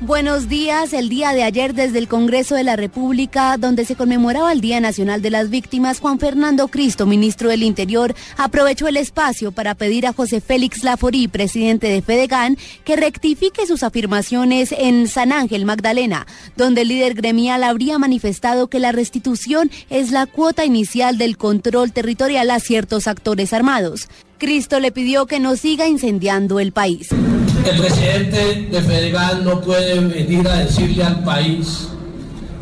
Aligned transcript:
Buenos 0.00 0.48
días. 0.48 0.92
El 0.92 1.08
día 1.08 1.32
de 1.32 1.42
ayer 1.42 1.74
desde 1.74 1.98
el 1.98 2.06
Congreso 2.06 2.54
de 2.54 2.62
la 2.62 2.76
República, 2.76 3.56
donde 3.58 3.84
se 3.84 3.96
conmemoraba 3.96 4.52
el 4.52 4.60
Día 4.60 4.80
Nacional 4.80 5.22
de 5.22 5.30
las 5.30 5.50
Víctimas, 5.50 5.98
Juan 5.98 6.20
Fernando 6.20 6.68
Cristo, 6.68 7.04
ministro 7.04 7.48
del 7.48 7.64
Interior, 7.64 8.14
aprovechó 8.36 8.86
el 8.86 8.96
espacio 8.96 9.50
para 9.50 9.74
pedir 9.74 10.06
a 10.06 10.12
José 10.12 10.40
Félix 10.40 10.84
Laforí, 10.84 11.26
presidente 11.26 11.88
de 11.88 12.00
Fedegan, 12.00 12.56
que 12.84 12.94
rectifique 12.94 13.66
sus 13.66 13.82
afirmaciones 13.82 14.70
en 14.70 15.08
San 15.08 15.32
Ángel, 15.32 15.64
Magdalena, 15.64 16.28
donde 16.56 16.82
el 16.82 16.88
líder 16.88 17.14
gremial 17.14 17.64
habría 17.64 17.98
manifestado 17.98 18.68
que 18.68 18.78
la 18.78 18.92
restitución 18.92 19.68
es 19.90 20.12
la 20.12 20.26
cuota 20.26 20.64
inicial 20.64 21.18
del 21.18 21.36
control 21.36 21.92
territorial 21.92 22.52
a 22.52 22.60
ciertos 22.60 23.08
actores 23.08 23.52
armados. 23.52 24.08
Cristo 24.38 24.78
le 24.78 24.92
pidió 24.92 25.26
que 25.26 25.40
no 25.40 25.56
siga 25.56 25.88
incendiando 25.88 26.60
el 26.60 26.70
país. 26.70 27.08
El 27.64 27.80
presidente 27.80 28.68
de 28.70 28.82
Fedegan 28.82 29.44
no 29.44 29.60
puede 29.60 30.00
venir 30.00 30.46
a 30.48 30.58
decirle 30.58 31.04
al 31.04 31.22
país 31.22 31.88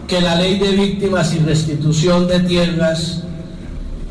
que 0.09 0.21
la 0.21 0.37
ley 0.37 0.59
de 0.59 0.73
víctimas 0.73 1.33
y 1.35 1.39
restitución 1.39 2.27
de 2.29 2.41
tierras 2.41 3.23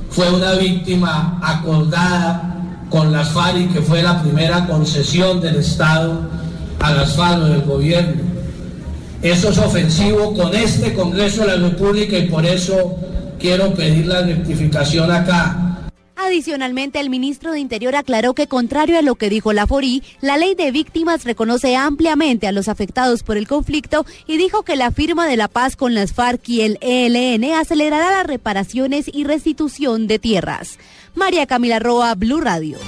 fue 0.09 0.31
una 0.31 0.53
víctima 0.53 1.39
acordada 1.43 2.55
con 2.89 3.11
las 3.11 3.29
FARC 3.29 3.57
y 3.57 3.65
que 3.67 3.81
fue 3.81 4.01
la 4.01 4.21
primera 4.21 4.65
concesión 4.67 5.41
del 5.41 5.57
Estado 5.57 6.29
a 6.79 6.91
las 6.93 7.15
FARC 7.15 7.43
del 7.43 7.61
gobierno. 7.63 8.21
Eso 9.21 9.49
es 9.49 9.57
ofensivo 9.57 10.33
con 10.33 10.53
este 10.53 10.93
Congreso 10.93 11.41
de 11.41 11.47
la 11.47 11.67
República 11.69 12.17
y 12.17 12.27
por 12.27 12.45
eso 12.45 12.95
quiero 13.39 13.73
pedir 13.73 14.05
la 14.05 14.21
rectificación 14.21 15.11
acá. 15.11 15.64
Adicionalmente, 16.25 16.99
el 16.99 17.11
ministro 17.11 17.51
de 17.51 17.59
Interior 17.59 17.95
aclaró 17.95 18.33
que, 18.33 18.47
contrario 18.47 18.97
a 18.97 19.03
lo 19.03 19.13
que 19.13 19.29
dijo 19.29 19.53
la 19.53 19.67
FORI, 19.67 20.01
la 20.21 20.37
ley 20.37 20.55
de 20.55 20.71
víctimas 20.71 21.23
reconoce 21.23 21.75
ampliamente 21.75 22.47
a 22.47 22.51
los 22.51 22.67
afectados 22.67 23.21
por 23.21 23.37
el 23.37 23.47
conflicto 23.47 24.07
y 24.25 24.37
dijo 24.37 24.63
que 24.63 24.75
la 24.75 24.89
firma 24.89 25.27
de 25.27 25.37
la 25.37 25.47
paz 25.47 25.75
con 25.75 25.93
las 25.93 26.13
FARC 26.13 26.49
y 26.49 26.61
el 26.61 26.79
ELN 26.81 27.53
acelerará 27.53 28.09
las 28.09 28.25
reparaciones 28.25 29.05
y 29.13 29.23
restitución 29.23 30.07
de 30.07 30.17
tierras. 30.17 30.79
María 31.13 31.45
Camila 31.45 31.77
Roa, 31.77 32.15
Blue 32.15 32.41
Radio. 32.41 32.79